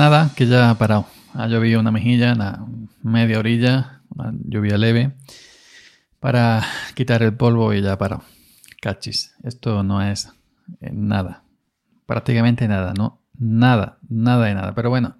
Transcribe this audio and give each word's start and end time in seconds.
Nada, 0.00 0.30
que 0.34 0.46
ya 0.46 0.70
ha 0.70 0.78
parado. 0.78 1.04
Ha 1.34 1.46
llovido 1.46 1.78
una 1.78 1.90
mejilla, 1.90 2.32
una 2.32 2.64
media 3.02 3.38
orilla, 3.38 4.00
una 4.08 4.32
lluvia 4.46 4.78
leve, 4.78 5.12
para 6.20 6.64
quitar 6.94 7.22
el 7.22 7.34
polvo 7.34 7.74
y 7.74 7.82
ya 7.82 7.92
ha 7.92 7.98
parado. 7.98 8.22
Cachis, 8.80 9.34
esto 9.42 9.82
no 9.82 10.00
es 10.00 10.32
eh, 10.80 10.88
nada, 10.90 11.42
prácticamente 12.06 12.66
nada, 12.66 12.94
¿no? 12.96 13.20
Nada, 13.38 13.98
nada 14.08 14.46
de 14.46 14.54
nada. 14.54 14.74
Pero 14.74 14.88
bueno, 14.88 15.16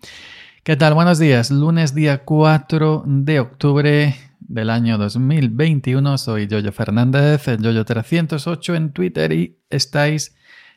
¿qué 0.63 0.77
tal? 0.77 0.95
Buenos 0.95 1.19
días. 1.19 1.51
Lunes 1.51 1.95
día 1.95 2.25
4 2.25 3.05
de 3.05 3.39
octubre 3.39 4.17
del 4.41 4.71
año 4.71 4.97
2021. 4.97 6.17
Soy 6.17 6.47
Yoyo 6.47 6.73
Fernández, 6.73 7.49
el 7.49 7.59
Yoyo308 7.59 8.77
en 8.77 8.93
Twitter 8.93 9.31
y 9.33 9.59
estáis, 9.69 10.35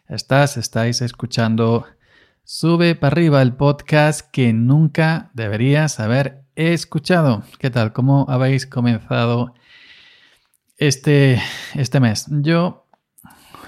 estás, 0.10 0.58
estáis 0.58 1.02
escuchando 1.02 1.86
Sube 2.46 2.96
para 2.96 3.14
arriba 3.14 3.42
el 3.42 3.56
podcast 3.56 4.30
que 4.30 4.52
nunca 4.52 5.32
deberías 5.34 6.02
haber 6.02 6.44
escuchado. 6.56 7.44
¿Qué 7.58 7.70
tal? 7.70 7.94
¿Cómo 7.94 8.26
habéis 8.28 8.68
comenzado 8.68 9.54
este, 10.78 11.42
este 11.74 12.02
mes? 12.02 12.28
Yo 12.30 12.86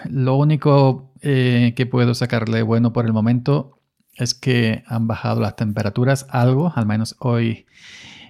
lo 0.10 0.36
único 0.36 1.14
eh, 1.22 1.72
que 1.78 1.86
puedo 1.86 2.14
sacarle 2.16 2.64
bueno 2.64 2.92
por 2.92 3.06
el 3.06 3.14
momento 3.14 3.80
es 4.14 4.34
que 4.34 4.84
han 4.88 5.08
bajado 5.08 5.40
las 5.40 5.56
temperaturas 5.56 6.28
algo, 6.30 6.74
al 6.76 6.86
menos 6.86 7.16
hoy, 7.20 7.68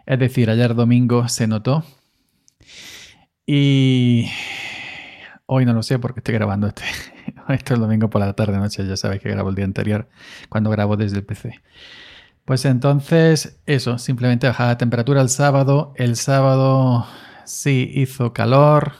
es 0.05 0.19
decir, 0.19 0.51
ayer 0.51 0.75
domingo 0.75 1.27
se 1.27 1.47
notó. 1.47 1.83
Y 3.47 4.29
hoy 5.47 5.65
no 5.65 5.73
lo 5.73 5.83
sé 5.83 5.99
porque 5.99 6.19
estoy 6.19 6.33
grabando 6.33 6.67
este, 6.67 6.83
Esto 7.49 7.73
es 7.75 7.79
domingo 7.79 8.09
por 8.09 8.21
la 8.21 8.33
tarde, 8.33 8.57
noche. 8.57 8.85
Ya 8.87 8.97
sabéis 8.97 9.21
que 9.21 9.29
grabo 9.29 9.49
el 9.49 9.55
día 9.55 9.65
anterior 9.65 10.07
cuando 10.49 10.69
grabo 10.69 10.97
desde 10.97 11.17
el 11.17 11.25
PC. 11.25 11.61
Pues 12.43 12.65
entonces, 12.65 13.59
eso, 13.65 13.97
simplemente 13.97 14.47
bajaba 14.47 14.71
la 14.71 14.77
temperatura 14.77 15.21
el 15.21 15.29
sábado. 15.29 15.93
El 15.95 16.15
sábado 16.15 17.05
sí 17.45 17.91
hizo 17.93 18.33
calor. 18.33 18.93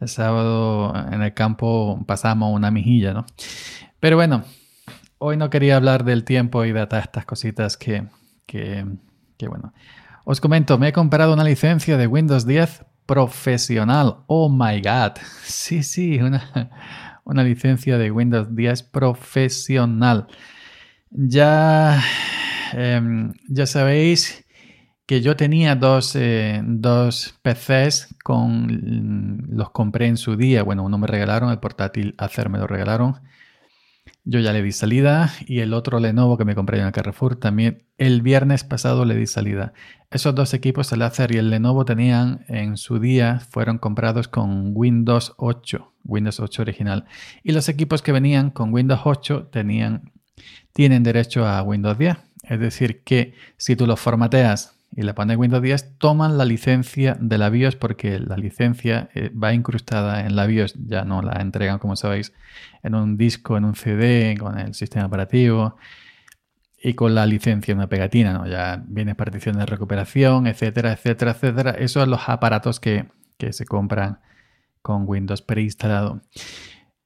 El 0.00 0.08
sábado 0.08 0.94
en 1.12 1.22
el 1.22 1.34
campo 1.34 2.02
pasamos 2.06 2.54
una 2.54 2.70
mijilla, 2.70 3.12
¿no? 3.12 3.26
Pero 3.98 4.16
bueno, 4.16 4.44
hoy 5.18 5.36
no 5.36 5.50
quería 5.50 5.76
hablar 5.76 6.04
del 6.04 6.24
tiempo 6.24 6.64
y 6.64 6.72
de 6.72 6.82
estas 6.82 7.26
cositas 7.26 7.76
que, 7.76 8.04
que, 8.46 8.86
que 9.36 9.48
bueno. 9.48 9.74
Os 10.24 10.40
comento, 10.40 10.78
me 10.78 10.88
he 10.88 10.92
comprado 10.92 11.34
una 11.34 11.44
licencia 11.44 11.96
de 11.96 12.06
Windows 12.06 12.46
10 12.46 12.84
profesional. 13.10 14.22
Oh 14.28 14.48
my 14.48 14.80
god. 14.80 15.18
Sí, 15.42 15.82
sí, 15.82 16.20
una, 16.20 16.70
una 17.24 17.42
licencia 17.42 17.98
de 17.98 18.12
Windows 18.12 18.54
10 18.54 18.84
profesional. 18.84 20.28
Ya, 21.10 22.00
em, 22.72 23.32
ya 23.48 23.66
sabéis 23.66 24.44
que 25.06 25.22
yo 25.22 25.34
tenía 25.34 25.74
dos, 25.74 26.14
eh, 26.14 26.62
dos, 26.64 27.34
PCs 27.42 28.14
con 28.22 29.48
los 29.48 29.70
compré 29.70 30.06
en 30.06 30.16
su 30.16 30.36
día. 30.36 30.62
Bueno, 30.62 30.84
uno 30.84 30.96
me 30.96 31.08
regalaron, 31.08 31.50
el 31.50 31.58
portátil 31.58 32.14
Acer 32.16 32.48
me 32.48 32.58
lo 32.58 32.68
regalaron. 32.68 33.16
Yo 34.24 34.38
ya 34.38 34.52
le 34.52 34.62
di 34.62 34.72
salida 34.72 35.32
y 35.46 35.60
el 35.60 35.72
otro 35.72 35.98
Lenovo 35.98 36.36
que 36.36 36.44
me 36.44 36.54
compré 36.54 36.78
en 36.78 36.86
el 36.86 36.92
Carrefour 36.92 37.36
también 37.36 37.84
el 37.96 38.22
viernes 38.22 38.64
pasado 38.64 39.04
le 39.04 39.14
di 39.14 39.26
salida. 39.26 39.72
Esos 40.10 40.34
dos 40.34 40.54
equipos, 40.54 40.92
el 40.92 41.02
Acer 41.02 41.34
y 41.34 41.38
el 41.38 41.50
Lenovo, 41.50 41.84
tenían 41.84 42.44
en 42.48 42.76
su 42.76 42.98
día, 42.98 43.40
fueron 43.40 43.78
comprados 43.78 44.28
con 44.28 44.72
Windows 44.74 45.34
8, 45.36 45.94
Windows 46.04 46.40
8 46.40 46.62
original. 46.62 47.06
Y 47.42 47.52
los 47.52 47.68
equipos 47.68 48.02
que 48.02 48.12
venían 48.12 48.50
con 48.50 48.72
Windows 48.72 49.00
8 49.04 49.48
tenían, 49.52 50.12
tienen 50.72 51.02
derecho 51.02 51.46
a 51.46 51.62
Windows 51.62 51.98
10. 51.98 52.16
Es 52.44 52.60
decir, 52.60 53.02
que 53.04 53.34
si 53.56 53.76
tú 53.76 53.86
los 53.86 54.00
formateas 54.00 54.79
y 54.92 55.02
le 55.02 55.14
pones 55.14 55.36
Windows 55.36 55.62
10, 55.62 55.98
toman 55.98 56.36
la 56.36 56.44
licencia 56.44 57.16
de 57.20 57.38
la 57.38 57.48
BIOS 57.48 57.76
porque 57.76 58.18
la 58.18 58.36
licencia 58.36 59.08
eh, 59.14 59.30
va 59.30 59.54
incrustada 59.54 60.26
en 60.26 60.34
la 60.34 60.46
BIOS, 60.46 60.74
ya 60.86 61.04
no 61.04 61.22
la 61.22 61.40
entregan, 61.40 61.78
como 61.78 61.94
sabéis, 61.94 62.32
en 62.82 62.94
un 62.94 63.16
disco, 63.16 63.56
en 63.56 63.64
un 63.64 63.76
CD, 63.76 64.36
con 64.38 64.58
el 64.58 64.74
sistema 64.74 65.06
operativo 65.06 65.76
y 66.82 66.94
con 66.94 67.14
la 67.14 67.26
licencia 67.26 67.72
en 67.72 67.78
una 67.78 67.88
pegatina, 67.88 68.32
¿no? 68.32 68.46
Ya 68.46 68.82
viene 68.86 69.14
partición 69.14 69.58
de 69.58 69.66
recuperación, 69.66 70.46
etcétera, 70.46 70.92
etcétera, 70.92 71.32
etcétera. 71.32 71.70
Esos 71.72 72.02
son 72.02 72.10
los 72.10 72.28
aparatos 72.28 72.80
que, 72.80 73.06
que 73.38 73.52
se 73.52 73.66
compran 73.66 74.20
con 74.82 75.04
Windows 75.06 75.42
preinstalado. 75.42 76.22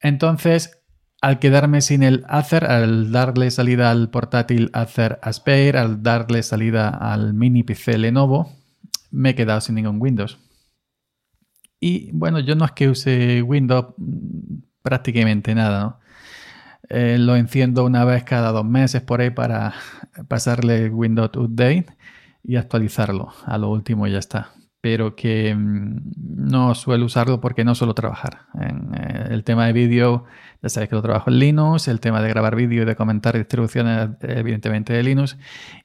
Entonces, 0.01 0.84
al 1.25 1.39
quedarme 1.39 1.81
sin 1.81 2.03
el 2.03 2.23
Acer, 2.29 2.67
al 2.67 3.11
darle 3.11 3.51
salida 3.51 3.91
al 3.91 4.11
portátil 4.11 4.69
Acer 4.75 5.19
Aspire, 5.23 5.79
al 5.79 6.03
darle 6.03 6.43
salida 6.43 6.91
al 6.91 7.33
mini 7.33 7.63
PC 7.63 7.97
Lenovo, 7.97 8.53
me 9.11 9.31
he 9.31 9.35
quedado 9.35 9.63
sin 9.63 9.77
ningún 9.77 10.03
Windows. 10.03 10.39
Y 11.81 12.11
bueno, 12.13 12.41
yo 12.41 12.57
no 12.57 12.67
es 12.67 12.73
que 12.73 12.91
use 12.91 13.41
Windows 13.41 13.95
prácticamente 14.83 15.55
nada. 15.55 15.99
Eh, 16.91 17.17
lo 17.19 17.37
enciendo 17.37 17.87
una 17.87 18.05
vez 18.05 18.25
cada 18.25 18.53
dos 18.53 18.67
meses 18.67 19.01
por 19.01 19.23
ahí 19.23 19.31
para 19.31 19.73
pasarle 20.29 20.91
Windows 20.91 21.31
Update 21.37 21.87
y 22.43 22.57
actualizarlo. 22.57 23.33
A 23.47 23.57
lo 23.57 23.71
último 23.71 24.07
ya 24.07 24.19
está 24.19 24.51
pero 24.85 25.17
que 25.17 25.55
mm, 25.55 26.13
no 26.15 26.75
suelo 26.75 27.07
usarlo 27.07 27.41
porque 27.41 27.65
no 27.65 27.75
suelo 27.75 27.95
trabajar. 27.95 28.41
Eh, 28.61 29.29
el 29.31 29.43
tema 29.43 29.65
de 29.65 29.73
vídeo, 29.73 30.25
ya 30.61 30.69
sabéis 30.69 30.91
que 30.91 30.97
lo 30.97 31.01
trabajo 31.01 31.31
en 31.31 31.39
Linux, 31.39 31.89
el 31.89 32.01
tema 32.01 32.21
de 32.21 32.29
grabar 32.29 32.55
vídeo 32.55 32.83
y 32.83 32.85
de 32.85 32.95
comentar 32.95 33.35
distribuciones, 33.35 34.11
evidentemente 34.21 34.93
de 34.93 35.03
Linux, 35.03 35.39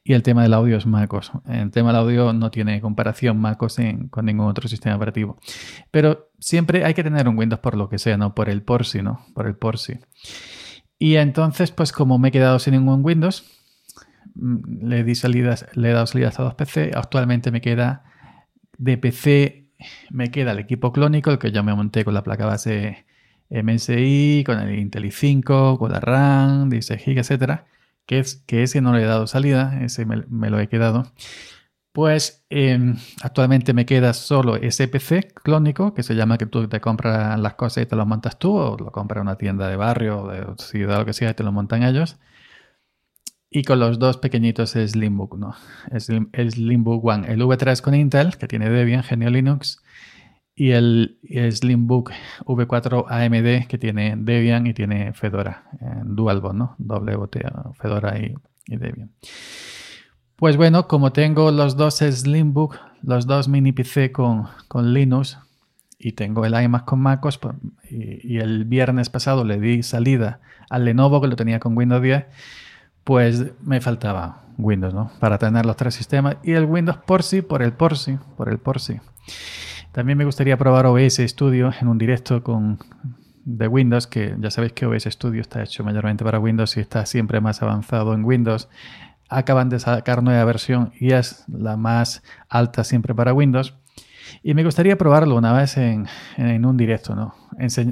y 0.04 0.16
el 0.16 0.22
tema 0.22 0.44
del 0.44 0.54
audio 0.54 0.76
es 0.76 0.86
MacOS. 0.86 1.32
El 1.48 1.72
tema 1.72 1.94
del 1.94 2.02
audio 2.02 2.34
no 2.34 2.52
tiene 2.52 2.82
comparación 2.82 3.40
MacOS 3.40 3.78
con 4.10 4.26
ningún 4.26 4.48
otro 4.48 4.68
sistema 4.68 4.98
operativo. 4.98 5.38
Pero 5.92 6.30
siempre 6.38 6.84
hay 6.84 6.94
que 6.94 7.06
tener 7.06 7.30
un 7.30 7.38
Windows 7.38 7.62
por 7.62 7.78
lo 7.78 7.88
que 7.88 8.00
sea, 8.00 8.18
no 8.18 8.36
por 8.36 8.50
el 8.50 8.64
por 8.64 8.86
sí, 8.86 9.02
¿no? 9.02 9.26
Por 9.34 9.48
el 9.48 9.56
por 9.56 9.78
sí. 9.78 9.94
Y 10.98 11.16
entonces, 11.16 11.72
pues 11.72 11.94
como 11.94 12.20
me 12.20 12.28
he 12.28 12.32
quedado 12.32 12.60
sin 12.60 12.74
ningún 12.74 13.00
Windows, 13.02 13.46
mm, 14.36 14.90
le, 14.90 15.06
di 15.06 15.16
salidas, 15.16 15.68
le 15.74 15.90
he 15.90 15.94
dado 15.94 16.06
salidas 16.06 16.38
a 16.38 16.44
dos 16.44 16.56
PC, 16.56 16.92
actualmente 16.94 17.50
me 17.50 17.62
queda 17.62 18.04
de 18.80 18.98
PC 18.98 19.68
me 20.10 20.32
queda 20.32 20.52
el 20.54 20.60
equipo 20.60 20.92
clónico, 20.92 21.32
el 21.32 21.40
que 21.40 21.52
yo 21.52 21.64
me 21.64 21.76
monté 21.76 22.04
con 22.06 22.14
la 22.14 22.24
placa 22.24 22.46
base 22.46 23.06
MSI, 23.50 24.44
con 24.46 24.60
el 24.60 24.80
Intel 24.80 25.06
i5, 25.06 25.78
con 25.78 25.92
la 25.92 26.00
RAM, 26.00 26.70
16 26.70 27.06
GB, 27.06 27.20
etcétera, 27.20 27.68
que, 28.06 28.20
es, 28.20 28.38
que 28.48 28.64
ese 28.64 28.82
no 28.82 28.94
le 28.94 29.04
he 29.04 29.06
dado 29.06 29.28
salida, 29.28 29.80
ese 29.84 30.06
me, 30.06 30.50
lo 30.50 30.60
he 30.60 30.68
quedado. 30.70 31.12
Pues 31.92 32.46
em, 32.50 32.96
actualmente 33.22 33.74
me 33.74 33.86
queda 33.86 34.14
solo 34.14 34.56
ese 34.56 34.88
PC 34.88 35.30
clónico, 35.44 35.94
que 35.94 36.04
se 36.04 36.16
llama 36.16 36.38
que 36.38 36.46
tú 36.46 36.68
te 36.68 36.80
compras 36.82 37.40
las 37.40 37.56
cosas 37.56 37.84
y 37.84 37.86
te 37.88 37.96
lo 37.96 38.06
montas 38.06 38.40
tú, 38.40 38.56
o 38.56 38.78
lo 38.78 38.92
compras 38.92 39.18
en 39.18 39.28
una 39.28 39.38
tienda 39.38 39.68
de 39.68 39.76
barrio, 39.76 40.28
de 40.28 40.46
ciudad, 40.58 41.00
lo 41.00 41.06
que 41.06 41.14
sea, 41.14 41.32
y 41.32 41.34
te 41.34 41.44
lo 41.44 41.52
montan 41.52 41.84
ellos. 41.84 42.20
Y 43.52 43.64
con 43.64 43.80
los 43.80 43.98
dos 43.98 44.18
pequeñitos 44.18 44.72
Slimbook, 44.72 45.38
¿no? 45.38 45.56
Slimbook 45.98 47.04
One, 47.04 47.32
el 47.32 47.42
V3 47.42 47.82
con 47.82 47.96
Intel, 47.96 48.38
que 48.38 48.48
tiene 48.48 48.70
Debian, 48.70 49.02
Genio 49.02 49.32
Linux, 49.32 49.82
y 50.60 50.72
el 50.72 51.18
Slimbook 51.24 52.12
V4 52.46 53.06
AMD, 53.08 53.68
que 53.68 53.78
tiene 53.78 54.16
Debian 54.18 54.68
y 54.68 54.74
tiene 54.74 55.14
Fedora, 55.14 55.64
en 55.80 56.16
dual 56.16 56.42
boot, 56.42 56.54
¿no? 56.54 56.76
Doble 56.78 57.16
bote, 57.16 57.42
Fedora 57.82 58.20
y, 58.20 58.36
Debian. 58.68 59.12
Pues 60.36 60.58
bueno, 60.58 60.88
como 60.88 61.12
tengo 61.12 61.50
los 61.52 61.76
dos 61.76 62.00
Slimbook, 62.00 62.76
los 63.02 63.26
dos 63.26 63.48
mini 63.48 63.72
PC 63.72 64.12
con, 64.12 64.48
con 64.68 64.94
Linux, 64.94 65.40
y 65.98 66.12
tengo 66.12 66.46
el 66.46 66.62
iMac 66.62 66.86
con 66.86 67.00
MacOS, 67.00 67.38
pues, 67.38 67.56
y, 67.90 68.36
y 68.36 68.38
el 68.38 68.66
viernes 68.66 69.10
pasado 69.10 69.44
le 69.44 69.60
di 69.60 69.82
salida 69.82 70.40
al 70.70 70.86
Lenovo, 70.86 71.20
que 71.20 71.28
lo 71.28 71.36
tenía 71.36 71.60
con 71.60 71.76
Windows 71.76 72.02
10, 72.02 72.26
pues 73.04 73.54
me 73.62 73.82
faltaba 73.82 74.44
Windows, 74.58 74.94
¿no? 74.94 75.12
Para 75.20 75.38
tener 75.38 75.66
los 75.66 75.76
tres 75.76 75.96
sistemas 75.96 76.38
y 76.44 76.54
el 76.54 76.66
Windows 76.66 77.00
por 77.06 77.24
sí, 77.24 77.42
por 77.42 77.62
el 77.62 77.74
por 77.74 77.98
sí, 77.98 78.18
por 78.38 78.50
el 78.50 78.60
por 78.60 78.80
sí. 78.80 79.00
También 79.92 80.18
me 80.18 80.26
gustaría 80.26 80.58
probar 80.58 80.86
OBS 80.86 81.18
Studio 81.28 81.72
en 81.82 81.88
un 81.88 81.98
directo 81.98 82.44
con 82.44 82.80
de 83.46 83.68
Windows, 83.68 84.06
que 84.06 84.36
ya 84.40 84.52
sabéis 84.52 84.74
que 84.74 84.86
OBS 84.86 85.06
Studio 85.06 85.42
está 85.42 85.64
hecho 85.64 85.84
mayormente 85.84 86.24
para 86.24 86.40
Windows 86.40 86.78
y 86.78 86.82
está 86.82 87.06
siempre 87.06 87.42
más 87.42 87.62
avanzado 87.62 88.14
en 88.14 88.24
Windows. 88.24 88.70
Acaban 89.28 89.70
de 89.70 89.80
sacar 89.80 90.24
nueva 90.24 90.44
versión 90.46 90.92
y 91.00 91.14
es 91.14 91.46
la 91.48 91.78
más 91.78 92.24
alta 92.48 92.84
siempre 92.84 93.16
para 93.16 93.34
Windows. 93.34 93.76
Y 94.44 94.54
me 94.54 94.64
gustaría 94.64 94.98
probarlo 94.98 95.36
una 95.36 95.54
vez 95.54 95.78
en, 95.78 96.08
un 96.38 96.78
directo, 96.78 97.16
¿no? 97.16 97.34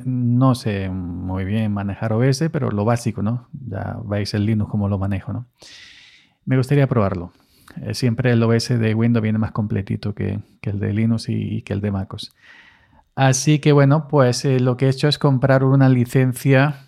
No 0.06 0.56
sé 0.56 0.90
muy 0.90 1.46
bien 1.46 1.74
manejar 1.74 2.14
OS, 2.14 2.44
pero 2.52 2.72
lo 2.72 2.86
básico, 2.86 3.22
¿no? 3.22 3.48
Ya 3.68 3.98
veis 4.06 4.34
el 4.34 4.46
Linux 4.46 4.72
cómo 4.72 4.88
lo 4.88 4.98
manejo, 4.98 5.34
¿no? 5.34 5.48
Me 6.46 6.58
gustaría 6.58 6.88
probarlo. 6.88 7.32
Eh, 7.82 7.94
siempre 7.94 8.32
el 8.32 8.42
OS 8.42 8.70
de 8.70 8.94
Windows 8.94 9.22
viene 9.22 9.38
más 9.38 9.52
completito 9.52 10.16
que, 10.16 10.40
el 10.62 10.80
de 10.80 10.94
Linux 10.94 11.30
y, 11.30 11.62
que 11.62 11.74
el 11.74 11.82
de 11.82 11.92
MacOS. 11.92 12.34
Así 13.16 13.60
que 13.60 13.72
bueno, 13.72 14.08
pues 14.08 14.46
eh, 14.46 14.60
lo 14.60 14.78
que 14.78 14.86
he 14.86 14.90
hecho 14.90 15.08
es 15.08 15.18
comprar 15.18 15.64
una 15.64 15.90
licencia 15.90 16.84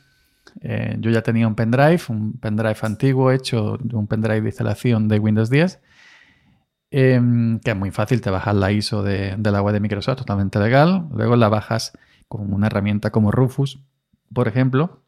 Eh, 0.61 0.97
yo 0.99 1.11
ya 1.11 1.21
tenía 1.21 1.47
un 1.47 1.55
pendrive, 1.55 2.01
un 2.09 2.33
pendrive 2.33 2.77
antiguo 2.81 3.31
hecho 3.31 3.77
de 3.81 3.95
un 3.95 4.07
pendrive 4.07 4.41
de 4.41 4.49
instalación 4.49 5.07
de 5.07 5.19
Windows 5.19 5.49
10, 5.49 5.79
em, 6.91 7.59
que 7.59 7.71
es 7.71 7.77
muy 7.77 7.91
fácil, 7.91 8.21
te 8.21 8.29
bajas 8.29 8.55
la 8.55 8.71
ISO 8.71 9.03
de, 9.03 9.37
la 9.37 9.61
web 9.61 9.73
de 9.73 9.79
Microsoft, 9.79 10.17
totalmente 10.17 10.59
legal, 10.59 11.07
luego 11.13 11.35
la 11.35 11.49
bajas 11.49 11.93
con 12.29 12.53
una 12.53 12.67
herramienta 12.67 13.11
como 13.11 13.31
Rufus, 13.31 13.83
por 14.33 14.47
ejemplo, 14.47 15.03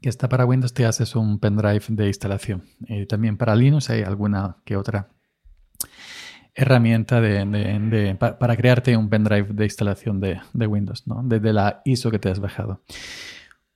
que 0.00 0.08
está 0.08 0.28
para 0.28 0.44
Windows, 0.44 0.74
te 0.74 0.86
haces 0.86 1.16
un 1.16 1.40
pendrive 1.40 1.84
de 1.88 2.06
instalación. 2.06 2.64
Y 2.86 3.06
también 3.06 3.36
para 3.36 3.56
Linux 3.56 3.90
hay 3.90 4.02
alguna 4.02 4.58
que 4.64 4.76
otra 4.76 5.08
herramienta 6.54 7.20
de, 7.20 8.16
para 8.18 8.56
crearte 8.56 8.96
un 8.96 9.08
pendrive 9.08 9.48
de 9.52 9.64
instalación 9.64 10.20
de, 10.20 10.66
Windows, 10.66 11.06
¿no? 11.06 11.22
desde 11.24 11.52
la 11.52 11.80
ISO 11.84 12.10
que 12.10 12.18
te 12.18 12.28
has 12.28 12.40
bajado. 12.40 12.82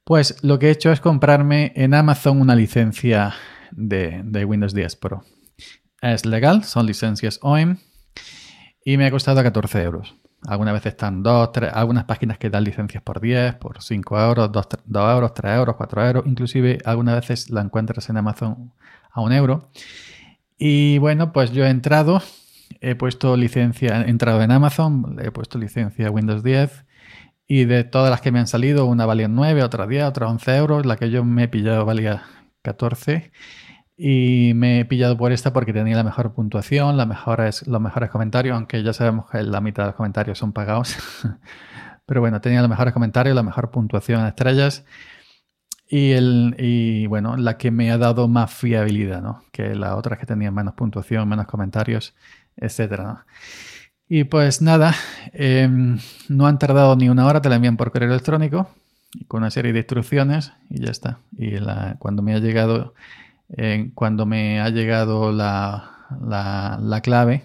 Pues 0.04 0.42
lo 0.44 0.58
que 0.58 0.68
he 0.68 0.70
hecho 0.70 0.92
es 0.92 1.00
comprarme 1.00 1.72
en 1.74 1.94
Amazon 1.94 2.40
una 2.40 2.54
licencia 2.54 3.34
de, 3.72 4.44
Windows 4.44 4.74
10 4.74 4.96
Pro. 4.96 5.24
Es 6.02 6.26
legal, 6.26 6.64
son 6.64 6.86
licencias 6.86 7.40
OEM 7.42 7.78
y 8.84 8.98
me 8.98 9.06
ha 9.06 9.10
costado 9.10 9.42
14 9.42 9.82
euros. 9.82 10.14
Algunas 10.42 10.74
veces 10.74 10.92
están 10.92 11.22
2, 11.22 11.52
3, 11.52 11.72
algunas 11.74 12.04
páginas 12.04 12.38
que 12.38 12.50
dan 12.50 12.64
licencias 12.64 13.02
por 13.02 13.20
10, 13.20 13.54
por 13.54 13.82
5 13.82 14.20
euros, 14.20 14.52
2, 14.52 14.68
2 14.84 15.12
euros, 15.14 15.34
3 15.34 15.56
euros, 15.56 15.76
4 15.76 16.06
euros. 16.06 16.26
Inclusive 16.26 16.78
algunas 16.84 17.16
veces 17.16 17.50
la 17.50 17.62
encuentras 17.62 18.08
en 18.10 18.16
Amazon 18.18 18.72
a 19.10 19.20
1 19.20 19.34
euro. 19.34 19.70
Y 20.58 20.98
bueno, 20.98 21.32
pues 21.32 21.52
yo 21.52 21.64
he 21.64 21.70
entrado, 21.70 22.22
he 22.80 22.94
puesto 22.94 23.36
licencia, 23.36 24.02
he 24.02 24.10
entrado 24.10 24.42
en 24.42 24.50
Amazon, 24.50 25.16
he 25.20 25.30
puesto 25.30 25.58
licencia 25.58 26.10
Windows 26.10 26.42
10 26.42 26.84
y 27.48 27.64
de 27.64 27.84
todas 27.84 28.10
las 28.10 28.20
que 28.20 28.32
me 28.32 28.38
han 28.38 28.46
salido, 28.46 28.86
una 28.86 29.06
valía 29.06 29.28
9, 29.28 29.62
otra 29.62 29.86
10, 29.86 30.04
otra 30.04 30.28
11 30.28 30.56
euros, 30.56 30.86
la 30.86 30.96
que 30.96 31.10
yo 31.10 31.24
me 31.24 31.44
he 31.44 31.48
pillado 31.48 31.84
valía 31.84 32.24
14 32.62 33.30
y 33.96 34.52
me 34.54 34.80
he 34.80 34.84
pillado 34.84 35.16
por 35.16 35.32
esta 35.32 35.52
porque 35.52 35.72
tenía 35.72 35.96
la 35.96 36.04
mejor 36.04 36.34
puntuación, 36.34 36.96
los 36.96 37.06
mejores 37.06 38.10
comentarios, 38.10 38.54
aunque 38.54 38.82
ya 38.82 38.92
sabemos 38.92 39.30
que 39.30 39.42
la 39.42 39.60
mitad 39.60 39.84
de 39.84 39.86
los 39.88 39.96
comentarios 39.96 40.38
son 40.38 40.52
pagados. 40.52 40.96
Pero 42.06 42.20
bueno, 42.20 42.40
tenía 42.40 42.60
los 42.60 42.70
mejores 42.70 42.92
comentarios, 42.92 43.34
la 43.34 43.42
mejor 43.42 43.70
puntuación 43.70 44.20
en 44.20 44.26
estrellas 44.26 44.84
y, 45.88 46.12
el, 46.12 46.54
y 46.58 47.06
bueno, 47.06 47.36
la 47.36 47.56
que 47.58 47.70
me 47.70 47.90
ha 47.90 47.98
dado 47.98 48.28
más 48.28 48.52
fiabilidad, 48.52 49.22
¿no? 49.22 49.44
Que 49.52 49.74
las 49.74 49.94
otras 49.94 50.18
que 50.18 50.26
tenían 50.26 50.54
menos 50.54 50.74
puntuación, 50.74 51.28
menos 51.28 51.46
comentarios, 51.46 52.14
etcétera, 52.56 53.26
Y 54.08 54.24
pues 54.24 54.62
nada, 54.62 54.94
em, 55.32 55.98
no 56.28 56.46
han 56.46 56.58
tardado 56.58 56.96
ni 56.96 57.08
una 57.08 57.26
hora, 57.26 57.40
te 57.40 57.48
la 57.48 57.56
envían 57.56 57.76
por 57.76 57.90
correo 57.92 58.10
electrónico 58.10 58.68
con 59.28 59.38
una 59.42 59.50
serie 59.50 59.72
de 59.72 59.80
instrucciones 59.80 60.52
y 60.70 60.80
ya 60.84 60.90
está. 60.90 61.18
Y 61.36 61.52
cuando 61.98 62.22
me 62.22 62.34
ha 62.34 62.38
llegado, 62.38 62.94
cuando 63.94 64.26
me 64.26 64.60
ha 64.60 64.70
llegado 64.70 65.32
la, 65.32 66.06
la, 66.20 67.00
clave 67.02 67.42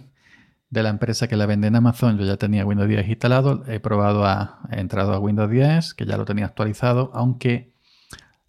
de 0.69 0.83
la 0.83 0.89
empresa 0.89 1.27
que 1.27 1.35
la 1.35 1.45
vende 1.45 1.67
en 1.67 1.75
Amazon, 1.75 2.17
yo 2.17 2.25
ya 2.25 2.37
tenía 2.37 2.65
Windows 2.65 2.89
10 2.89 3.07
instalado, 3.07 3.63
he 3.67 3.79
probado 3.79 4.25
a, 4.25 4.59
he 4.71 4.79
entrado 4.79 5.13
a 5.13 5.19
Windows 5.19 5.49
10, 5.49 5.93
que 5.93 6.05
ya 6.05 6.17
lo 6.17 6.25
tenía 6.25 6.45
actualizado, 6.45 7.11
aunque 7.13 7.71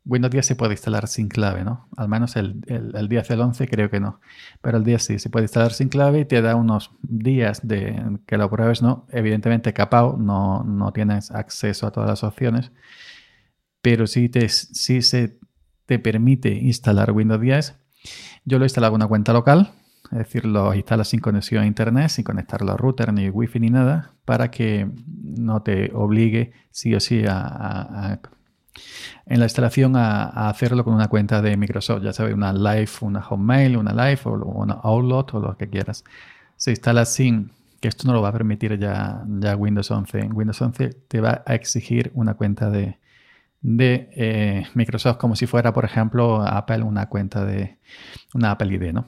Windows 0.04 0.32
10 0.32 0.46
se 0.46 0.56
puede 0.56 0.72
instalar 0.72 1.06
sin 1.06 1.28
clave, 1.28 1.64
¿no? 1.64 1.88
Al 1.96 2.08
menos 2.08 2.34
el, 2.36 2.60
el, 2.66 3.08
10 3.08 3.28
del 3.28 3.40
11 3.40 3.68
creo 3.68 3.88
que 3.88 4.00
no. 4.00 4.20
Pero 4.60 4.78
el 4.78 4.84
10 4.84 5.02
sí, 5.02 5.18
se 5.18 5.30
puede 5.30 5.44
instalar 5.44 5.72
sin 5.72 5.88
clave 5.88 6.20
y 6.20 6.24
te 6.24 6.42
da 6.42 6.56
unos 6.56 6.90
días 7.02 7.66
de 7.66 8.18
que 8.26 8.36
lo 8.36 8.50
pruebes, 8.50 8.82
¿no? 8.82 9.06
Evidentemente 9.10 9.72
capao, 9.72 10.16
no, 10.16 10.64
no 10.64 10.92
tienes 10.92 11.30
acceso 11.30 11.86
a 11.86 11.92
todas 11.92 12.08
las 12.08 12.24
opciones, 12.24 12.72
pero 13.80 14.06
sí, 14.06 14.28
te, 14.28 14.48
sí 14.48 15.02
se 15.02 15.38
te 15.92 15.98
permite 15.98 16.48
instalar 16.48 17.12
Windows 17.12 17.40
10. 17.40 17.74
Yo 18.44 18.58
lo 18.58 18.64
he 18.64 18.66
instalado 18.66 18.94
en 18.94 19.02
una 19.02 19.08
cuenta 19.08 19.32
local, 19.32 19.72
es 20.10 20.18
decir, 20.18 20.46
lo 20.46 20.74
instalas 20.74 21.08
sin 21.08 21.20
conexión 21.20 21.64
a 21.64 21.66
internet, 21.66 22.08
sin 22.08 22.24
conectarlo 22.24 22.72
a 22.72 22.76
router, 22.76 23.12
ni 23.12 23.28
wifi, 23.28 23.60
ni 23.60 23.70
nada, 23.70 24.12
para 24.24 24.50
que 24.50 24.88
no 25.06 25.62
te 25.62 25.90
obligue 25.94 26.52
sí 26.70 26.94
o 26.94 27.00
sí 27.00 27.24
a 27.26 28.20
en 29.26 29.38
la 29.38 29.46
instalación 29.46 29.96
a, 29.96 30.48
hacerlo 30.48 30.84
con 30.84 30.94
una 30.94 31.08
cuenta 31.08 31.42
de 31.42 31.56
Microsoft, 31.56 32.02
ya 32.02 32.12
sabes, 32.12 32.34
una 32.34 32.52
Live, 32.52 32.90
una 33.00 33.22
Hotmail, 33.22 33.76
una 33.76 33.92
Live 33.92 34.20
o 34.24 34.30
una 34.32 34.74
Outlook 34.74 35.34
o 35.34 35.40
lo 35.40 35.56
que 35.56 35.68
quieras. 35.68 36.04
Se 36.56 36.70
instala 36.70 37.04
sin, 37.04 37.50
que 37.80 37.88
esto 37.88 38.06
no 38.06 38.14
lo 38.14 38.22
va 38.22 38.28
a 38.28 38.32
permitir 38.32 38.78
ya, 38.78 39.24
ya 39.26 39.56
Windows 39.56 39.90
11. 39.90 40.20
En 40.20 40.32
Windows 40.32 40.60
11 40.60 40.90
te 41.08 41.20
va 41.20 41.42
a 41.46 41.54
exigir 41.54 42.10
una 42.14 42.34
cuenta 42.34 42.70
de, 42.70 42.98
de 43.62 44.10
eh, 44.16 44.66
Microsoft 44.74 45.16
como 45.16 45.36
si 45.36 45.46
fuera, 45.46 45.72
por 45.72 45.84
ejemplo, 45.84 46.42
Apple, 46.42 46.82
una 46.82 47.08
cuenta 47.08 47.44
de 47.44 47.78
una 48.34 48.50
Apple 48.52 48.74
ID, 48.74 48.92
¿no? 48.92 49.06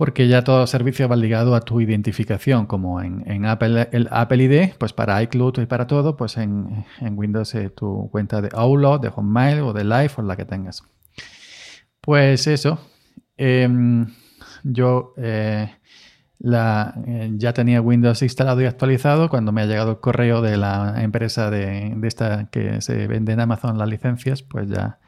porque 0.00 0.28
ya 0.28 0.42
todo 0.44 0.66
servicio 0.66 1.06
va 1.10 1.16
ligado 1.16 1.54
a 1.54 1.60
tu 1.60 1.78
identificación, 1.78 2.64
como 2.64 3.02
en, 3.02 3.44
Apple, 3.44 3.86
el 3.92 4.08
Apple 4.10 4.44
ID, 4.44 4.72
pues 4.78 4.94
para 4.94 5.22
iCloud 5.22 5.58
y 5.58 5.66
para 5.66 5.86
todo, 5.86 6.16
pues 6.16 6.38
en, 6.38 6.86
Windows 7.02 7.54
eh, 7.54 7.68
tu 7.68 8.08
cuenta 8.10 8.40
de 8.40 8.48
Outlook, 8.54 9.02
de 9.02 9.10
Hotmail 9.10 9.60
o 9.60 9.74
de 9.74 9.84
Live 9.84 10.12
o 10.16 10.22
la 10.22 10.36
que 10.36 10.46
tengas. 10.46 10.82
Pues 12.00 12.46
eso, 12.46 12.80
em, 13.36 14.06
yo 14.64 15.12
eh, 15.18 15.70
eh, 16.42 17.30
ya 17.36 17.52
tenía 17.52 17.80
Windows 17.80 18.22
instalado 18.22 18.62
y 18.62 18.66
actualizado 18.66 19.28
cuando 19.28 19.52
me 19.52 19.62
ha 19.62 19.66
llegado 19.66 19.92
el 19.92 20.00
correo 20.00 20.40
de 20.40 20.56
la 20.56 21.02
empresa 21.02 21.50
de, 21.50 21.96
esta 22.02 22.48
que 22.50 22.80
se 22.80 23.06
vende 23.06 23.32
en 23.32 23.40
Amazon 23.40 23.78
las 23.78 23.88
licencias, 23.88 24.42
pues 24.42 24.68
ya 24.68 24.98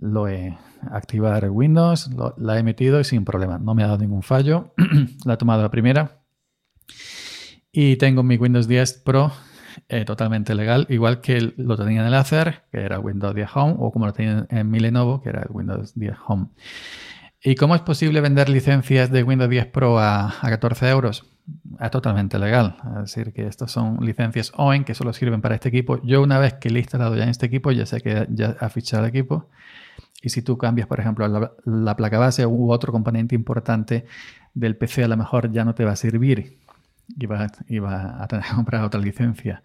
lo 0.00 0.28
he 0.28 0.56
activar 0.90 1.48
Windows, 1.50 2.10
la 2.36 2.58
he 2.58 2.62
metido 2.62 3.00
y 3.00 3.04
sin 3.04 3.24
problema. 3.24 3.58
No 3.58 3.74
me 3.74 3.82
ha 3.82 3.86
dado 3.86 3.98
ningún 3.98 4.22
fallo. 4.22 4.74
la 5.24 5.34
he 5.34 5.36
tomado 5.36 5.62
la 5.62 5.70
primera. 5.70 6.22
Y 7.72 7.96
tengo 7.96 8.22
mi 8.22 8.36
Windows 8.36 8.68
10 8.68 9.02
Pro 9.04 9.32
eh, 9.88 10.04
totalmente 10.04 10.54
legal, 10.54 10.86
igual 10.88 11.20
que 11.20 11.52
lo 11.56 11.76
tenía 11.76 12.00
en 12.00 12.06
el 12.06 12.14
Acer, 12.14 12.62
que 12.72 12.80
era 12.80 12.98
Windows 12.98 13.34
10 13.34 13.48
Home, 13.54 13.74
o 13.78 13.92
como 13.92 14.06
lo 14.06 14.12
tenía 14.12 14.46
en 14.48 14.70
mi 14.70 14.80
Lenovo, 14.80 15.20
que 15.22 15.28
era 15.28 15.46
Windows 15.48 15.94
10 15.94 16.14
Home. 16.26 16.48
¿Y 17.42 17.54
cómo 17.54 17.74
es 17.74 17.82
posible 17.82 18.20
vender 18.20 18.48
licencias 18.48 19.10
de 19.10 19.22
Windows 19.22 19.50
10 19.50 19.66
Pro 19.66 19.98
a, 19.98 20.34
14 20.42 20.88
euros? 20.88 21.26
Es 21.80 21.90
totalmente 21.90 22.38
legal. 22.38 22.76
Es 22.96 23.14
decir, 23.14 23.32
que 23.32 23.46
estas 23.46 23.70
son 23.70 23.98
licencias 24.00 24.52
OEM 24.56 24.84
que 24.84 24.94
solo 24.94 25.12
sirven 25.12 25.40
para 25.40 25.54
este 25.54 25.68
equipo. 25.68 26.02
Yo 26.02 26.22
una 26.22 26.38
vez 26.38 26.54
que 26.54 26.70
le 26.70 26.78
he 26.78 26.82
instalado 26.82 27.14
ya 27.14 27.22
en 27.22 27.28
este 27.28 27.46
equipo, 27.46 27.70
ya 27.70 27.86
sé 27.86 28.00
que 28.00 28.26
ya 28.30 28.56
ha 28.58 28.68
fichado 28.68 29.04
el 29.04 29.10
equipo 29.10 29.48
y 30.22 30.30
si 30.30 30.42
tú 30.42 30.58
cambias, 30.58 30.88
por 30.88 30.98
ejemplo, 30.98 31.28
la, 31.64 31.96
placa 31.96 32.18
base 32.18 32.46
u 32.46 32.72
otro 32.72 32.92
componente 32.92 33.34
importante 33.34 34.06
del 34.54 34.76
PC, 34.76 35.04
a 35.04 35.08
lo 35.08 35.16
mejor 35.16 35.52
ya 35.52 35.64
no 35.64 35.74
te 35.74 35.84
va 35.84 35.92
a 35.92 35.96
servir 35.96 36.58
vas 37.28 37.52
va 37.82 38.22
a 38.22 38.26
tener 38.28 38.44
que 38.44 38.54
comprar 38.54 38.84
otra 38.84 39.00
licencia. 39.00 39.62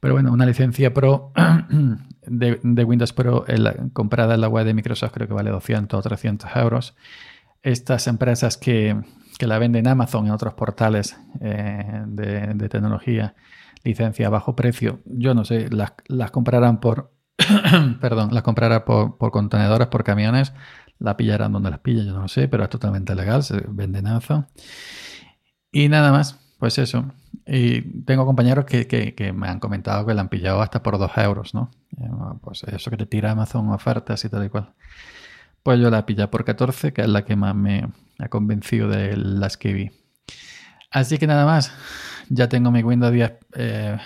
Pero 0.00 0.14
bueno, 0.14 0.32
una 0.32 0.46
licencia 0.46 0.92
Pro 0.92 1.32
de, 2.26 2.84
Windows 2.84 3.12
Pro 3.12 3.44
comprada 3.92 4.34
en 4.34 4.40
la 4.40 4.48
web 4.48 4.64
de 4.64 4.74
Microsoft 4.74 5.12
creo 5.12 5.28
que 5.28 5.34
vale 5.34 5.50
200 5.50 5.98
o 5.98 6.02
300 6.02 6.50
euros. 6.56 6.96
Estas 7.62 8.06
empresas 8.06 8.56
que, 8.56 9.00
la 9.40 9.58
venden 9.58 9.86
en 9.86 9.92
Amazon 9.92 10.26
en 10.26 10.32
otros 10.32 10.54
portales 10.54 11.18
eh, 11.40 12.04
de, 12.06 12.68
tecnología, 12.68 13.34
licencia 13.82 14.28
a 14.28 14.30
bajo 14.30 14.54
precio, 14.54 15.00
yo 15.04 15.34
no 15.34 15.44
sé, 15.44 15.68
las, 15.68 15.94
las 16.06 16.30
comprarán 16.30 16.78
por 16.78 17.10
perdón, 18.00 18.30
la 18.32 18.42
comprará 18.42 18.84
por, 18.84 19.16
contenedores, 19.30 19.88
por 19.88 20.04
camiones, 20.04 20.52
la 20.98 21.16
pillarán 21.16 21.52
donde 21.52 21.70
las 21.70 21.80
pilla, 21.80 22.04
yo 22.04 22.12
no 22.12 22.22
lo 22.22 22.28
sé, 22.28 22.48
pero 22.48 22.64
es 22.64 22.70
totalmente 22.70 23.14
legal, 23.14 23.42
se 23.42 23.62
vende 23.68 24.00
en 24.00 24.06
Y 25.72 25.88
nada 25.88 26.12
más, 26.12 26.38
pues 26.62 26.78
eso. 26.78 27.12
Y 27.44 27.80
tengo 28.04 28.24
compañeros 28.24 28.66
que, 28.66 29.32
me 29.34 29.48
han 29.48 29.58
comentado 29.58 30.06
que 30.06 30.14
la 30.14 30.20
han 30.20 30.28
pillado 30.28 30.62
hasta 30.62 30.80
por 30.80 30.96
2 30.96 31.10
euros, 31.16 31.54
¿no? 31.54 31.72
Eh, 31.98 32.08
pues 32.40 32.62
eso 32.62 32.88
que 32.88 32.96
te 32.96 33.04
tira 33.04 33.32
Amazon 33.32 33.68
ofertas 33.70 34.24
y 34.24 34.28
tal 34.28 34.44
y 34.44 34.48
cual. 34.48 34.72
Pues 35.64 35.80
yo 35.80 35.90
la 35.90 36.06
pillado 36.06 36.30
por 36.30 36.44
14, 36.44 36.92
que 36.92 37.02
es 37.02 37.08
la 37.08 37.24
que 37.24 37.34
más 37.34 37.56
me 37.56 37.88
ha 38.20 38.28
convencido 38.28 38.88
de 38.88 39.16
las 39.16 39.56
que 39.56 39.72
vi. 39.72 39.90
Así 40.92 41.18
que 41.18 41.26
nada 41.26 41.46
más, 41.46 41.72
ya 42.28 42.48
tengo 42.48 42.70
mi 42.70 42.84
Windows 42.84 43.12
10 43.12 43.32
eh, 43.56 43.98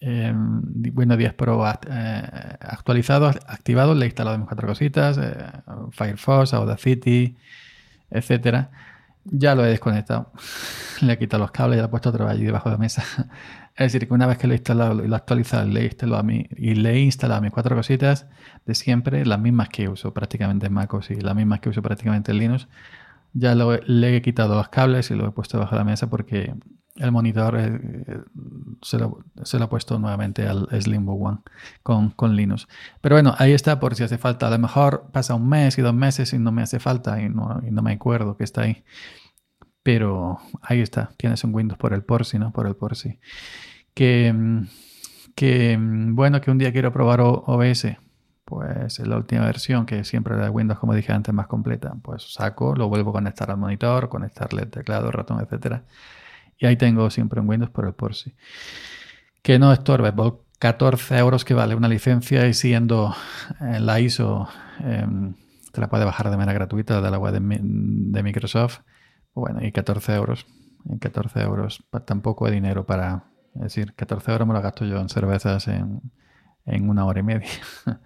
eh, 0.00 0.32
Windows 0.94 1.18
10 1.18 1.34
Pro 1.34 1.66
eh, 1.66 2.22
actualizado, 2.60 3.26
activado, 3.26 3.92
le 3.96 4.04
he 4.04 4.06
instalado 4.06 4.38
mis 4.38 4.46
cuatro 4.46 4.68
cositas, 4.68 5.18
eh, 5.18 5.34
Firefox, 5.90 6.54
Audacity, 6.54 7.36
etcétera. 8.08 8.70
Ya 9.30 9.54
lo 9.54 9.64
he 9.64 9.68
desconectado. 9.68 10.32
le 11.00 11.12
he 11.12 11.18
quitado 11.18 11.42
los 11.42 11.50
cables 11.50 11.78
y 11.78 11.80
lo 11.80 11.86
he 11.86 11.90
puesto 11.90 12.10
otra 12.10 12.24
vez 12.24 12.34
allí 12.34 12.44
debajo 12.44 12.68
de 12.68 12.74
la 12.74 12.78
mesa. 12.78 13.02
es 13.76 13.92
decir, 13.92 14.08
que 14.08 14.14
una 14.14 14.26
vez 14.26 14.38
que 14.38 14.46
lo 14.46 14.54
he 14.54 14.56
instalado 14.56 15.04
y 15.04 15.08
lo 15.08 15.14
he 15.14 15.16
actualizado 15.16 15.66
le 15.66 15.80
he 15.80 15.84
instalado 15.84 16.20
a 16.20 16.22
mí, 16.22 16.46
y 16.56 16.74
le 16.74 16.92
he 16.92 17.00
instalado 17.00 17.42
mis 17.42 17.50
cuatro 17.50 17.76
cositas 17.76 18.26
de 18.64 18.74
siempre, 18.74 19.26
las 19.26 19.38
mismas 19.38 19.68
que 19.68 19.88
uso 19.88 20.14
prácticamente 20.14 20.66
en 20.66 20.72
MacOS 20.72 21.10
y 21.10 21.20
las 21.20 21.34
mismas 21.34 21.60
que 21.60 21.68
uso 21.68 21.82
prácticamente 21.82 22.32
en 22.32 22.38
Linux, 22.38 22.68
ya 23.32 23.54
lo, 23.54 23.76
le 23.76 24.16
he 24.16 24.22
quitado 24.22 24.54
los 24.54 24.68
cables 24.68 25.10
y 25.10 25.14
lo 25.14 25.28
he 25.28 25.32
puesto 25.32 25.58
debajo 25.58 25.74
de 25.74 25.80
la 25.80 25.84
mesa 25.84 26.08
porque 26.08 26.54
el 26.96 27.12
monitor 27.12 27.56
eh, 27.58 27.80
se, 28.80 28.98
lo, 28.98 29.24
se, 29.46 29.58
lo, 29.58 29.64
ha 29.64 29.68
puesto 29.68 29.98
nuevamente 29.98 30.46
al 30.46 30.68
Slimbook 30.70 31.22
One 31.22 31.38
con, 31.82 32.10
con, 32.10 32.36
Linux. 32.36 32.66
Pero 33.00 33.16
bueno, 33.16 33.34
ahí 33.38 33.52
está 33.52 33.80
por 33.80 33.94
si 33.94 34.04
hace 34.04 34.18
falta. 34.18 34.48
A 34.48 34.50
lo 34.50 34.58
mejor 34.58 35.08
pasa 35.12 35.34
un 35.34 35.48
mes 35.48 35.78
y 35.78 35.82
dos 35.82 35.94
meses 35.94 36.32
y 36.32 36.38
no 36.38 36.52
me 36.52 36.62
hace 36.62 36.78
falta 36.78 37.20
y 37.20 37.28
no, 37.28 37.60
me 37.62 37.92
acuerdo 37.92 38.36
que 38.36 38.44
está 38.44 38.62
ahí. 38.62 38.84
Pero 39.82 40.38
ahí 40.62 40.80
está, 40.80 41.10
tienes 41.16 41.44
un 41.44 41.54
Windows 41.54 41.78
por 41.78 41.92
el 41.92 42.02
por 42.02 42.24
si, 42.24 42.38
¿no? 42.38 42.52
Por 42.52 42.66
el 42.66 42.76
por 42.76 42.96
si. 42.96 43.18
Que, 43.94 44.34
que 45.34 45.78
bueno, 45.80 46.40
que 46.40 46.50
un 46.50 46.58
día 46.58 46.72
quiero 46.72 46.92
probar 46.92 47.20
OBS. 47.20 47.96
Pues 48.44 49.00
es 49.00 49.06
la 49.08 49.16
última 49.16 49.44
versión, 49.44 49.86
que 49.86 50.04
siempre 50.04 50.36
la 50.36 50.44
de 50.44 50.50
Windows, 50.50 50.78
como 50.78 50.94
dije 50.94 51.12
antes, 51.12 51.34
más 51.34 51.48
completa. 51.48 51.94
Pues 52.02 52.32
saco, 52.32 52.76
lo 52.76 52.88
vuelvo 52.88 53.10
a 53.10 53.14
conectar 53.14 53.50
al 53.50 53.56
monitor, 53.56 54.08
conectarle 54.08 54.62
el 54.62 54.70
teclado, 54.70 55.10
ratón, 55.10 55.40
etcétera. 55.40 55.82
Y 56.58 56.66
ahí 56.66 56.76
tengo 56.76 57.10
siempre 57.10 57.40
un 57.40 57.48
Windows 57.48 57.70
por 57.70 57.86
el 57.86 57.94
por 57.94 58.14
si. 58.14 58.34
Que 59.46 59.60
no 59.60 59.72
estorbe, 59.72 60.12
por 60.12 60.44
14 60.58 61.18
euros 61.18 61.44
que 61.44 61.54
vale 61.54 61.76
una 61.76 61.86
licencia 61.86 62.48
y 62.48 62.52
siendo 62.52 63.14
en 63.60 63.86
la 63.86 64.00
ISO, 64.00 64.48
em, 64.80 65.36
te 65.70 65.80
la 65.80 65.88
puede 65.88 66.04
bajar 66.04 66.30
de 66.30 66.36
manera 66.36 66.52
gratuita 66.52 67.00
de 67.00 67.08
la 67.12 67.16
web 67.16 67.32
de, 67.32 68.22
Microsoft 68.24 68.80
bueno, 69.34 69.64
y 69.64 69.70
14 69.70 70.16
euros. 70.16 70.46
Y 70.84 70.98
14 70.98 71.42
euros 71.42 71.84
tampoco 72.04 72.46
hay 72.46 72.54
dinero 72.54 72.86
para... 72.86 73.26
Es 73.54 73.60
decir, 73.60 73.94
14 73.94 74.32
euros 74.32 74.48
me 74.48 74.54
lo 74.54 74.60
gasto 74.60 74.84
yo 74.84 74.98
en 74.98 75.08
cervezas 75.08 75.68
en, 75.68 76.00
en 76.64 76.88
una 76.88 77.04
hora 77.04 77.20
y 77.20 77.22
media. 77.22 77.48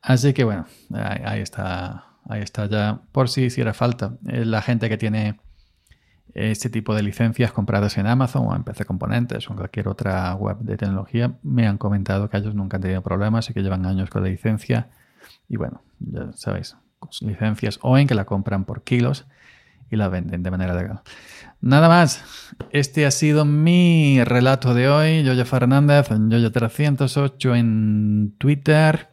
Así 0.00 0.32
que 0.32 0.44
bueno, 0.44 0.64
ahí, 0.94 1.42
está. 1.42 2.06
Ahí 2.26 2.40
está 2.40 2.64
ya. 2.70 3.02
Por 3.12 3.28
si 3.28 3.42
hiciera 3.42 3.74
falta. 3.74 4.16
Eh, 4.28 4.46
la 4.46 4.62
gente 4.62 4.88
que 4.88 4.96
tiene 4.96 5.38
este 6.34 6.68
tipo 6.68 6.94
de 6.94 7.02
licencias 7.02 7.52
compradas 7.52 7.96
en 7.96 8.06
Amazon 8.06 8.46
o 8.46 8.56
en 8.56 8.64
PC 8.64 8.84
Componentes 8.84 9.48
o 9.48 9.52
en 9.52 9.56
cualquier 9.58 9.88
otra 9.88 10.34
web 10.34 10.58
de 10.58 10.76
tecnología 10.76 11.34
me 11.42 11.66
han 11.66 11.78
comentado 11.78 12.28
que 12.28 12.36
ellos 12.36 12.54
nunca 12.54 12.76
han 12.76 12.82
tenido 12.82 13.02
problemas 13.02 13.48
y 13.48 13.54
que 13.54 13.62
llevan 13.62 13.86
años 13.86 14.10
con 14.10 14.22
la 14.22 14.28
licencia. 14.28 14.88
Y 15.48 15.56
bueno, 15.56 15.82
ya 16.00 16.32
sabéis, 16.32 16.76
licencias 17.20 17.78
o 17.82 17.96
en 17.96 18.06
que 18.08 18.14
la 18.14 18.24
compran 18.24 18.64
por 18.64 18.82
kilos 18.82 19.26
y 19.90 19.96
la 19.96 20.08
venden 20.08 20.42
de 20.42 20.50
manera 20.50 20.74
legal. 20.74 21.02
Nada 21.60 21.88
más, 21.88 22.22
este 22.70 23.06
ha 23.06 23.10
sido 23.10 23.44
mi 23.44 24.22
relato 24.24 24.74
de 24.74 24.88
hoy. 24.88 25.22
Yoyo 25.22 25.44
Fernández, 25.44 26.10
en 26.10 26.30
Yoyo308 26.30 27.56
en 27.56 28.34
Twitter. 28.38 29.08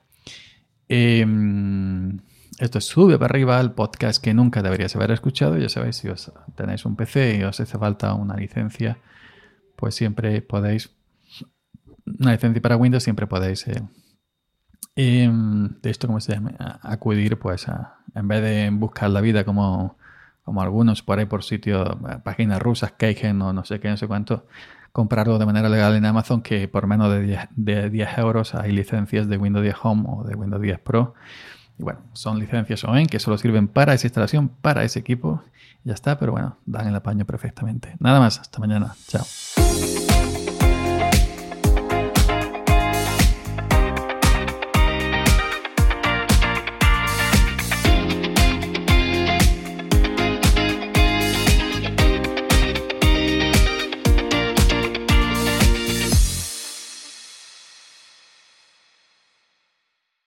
Em, 0.90 2.20
esto 2.62 2.80
sube 2.80 3.18
para 3.18 3.32
arriba 3.32 3.60
el 3.60 3.72
podcast 3.72 4.24
que 4.24 4.34
nunca 4.34 4.62
deberías 4.62 4.96
haber 4.96 5.12
escuchado. 5.12 5.58
Ya 5.58 5.68
sabéis, 5.68 5.98
si 5.98 6.08
os 6.10 6.32
tenéis 6.56 6.86
un 6.86 6.96
PC 6.96 7.38
y 7.38 7.44
os 7.44 7.60
hace 7.60 7.78
falta 7.78 8.14
una 8.14 8.36
licencia, 8.36 9.00
pues 9.76 9.96
siempre 9.96 10.42
podéis, 10.42 10.92
una 12.06 12.32
licencia 12.34 12.62
para 12.62 12.78
Windows, 12.78 13.04
siempre 13.04 13.28
podéis, 13.28 13.68
eh, 13.68 13.82
em, 14.96 15.70
de 15.82 15.90
esto, 15.90 16.08
¿cómo 16.08 16.20
se 16.20 16.34
llama? 16.34 16.80
Acudir, 16.84 17.40
pues, 17.40 17.68
a, 17.68 17.98
en 18.14 18.28
vez 18.28 18.42
de 18.44 18.70
buscar 18.72 19.10
la 19.10 19.22
vida 19.22 19.44
como 19.44 19.98
como 20.44 20.62
algunos 20.62 21.02
por 21.02 21.20
ahí 21.20 21.26
por 21.26 21.44
sitio, 21.44 22.00
eh, 22.10 22.18
páginas 22.24 22.62
rusas, 22.62 22.94
Keigen 22.94 23.42
o 23.42 23.54
no 23.54 23.64
sé 23.64 23.80
qué, 23.80 23.90
no 23.90 23.98
sé 23.98 24.08
cuánto, 24.08 24.48
comprarlo 24.92 25.40
de 25.40 25.46
manera 25.46 25.70
legal 25.70 25.96
en 25.96 26.06
Amazon 26.06 26.42
que 26.42 26.68
por 26.68 26.88
menos 26.88 27.12
de 27.12 27.22
10, 27.22 27.40
de 27.56 27.90
10 27.90 28.18
euros 28.18 28.56
hay 28.56 28.72
licencias 28.72 29.28
de 29.28 29.38
Windows 29.38 29.64
10 29.64 29.76
Home 29.84 30.04
o 30.08 30.24
de 30.24 30.36
Windows 30.36 30.62
10 30.62 30.80
Pro. 30.80 31.14
Y 31.82 31.84
bueno, 31.84 32.00
son 32.14 32.38
licencias 32.38 32.84
OEM 32.84 33.08
que 33.08 33.18
solo 33.18 33.40
sirven 33.40 33.68
para 33.68 33.96
esa 33.96 34.06
instalación, 34.06 34.50
para 34.50 34.84
ese 34.84 35.00
equipo. 35.00 35.42
ya 35.84 35.96
está, 35.96 36.20
pero 36.20 36.32
bueno, 36.32 36.58
dan 36.68 36.88
el 36.88 36.96
apaño 36.96 37.26
perfectamente. 37.26 37.96
Nada 37.98 38.20
más, 38.20 38.40
hasta 38.40 38.60
mañana. 38.60 38.94
Chao. 39.08 39.26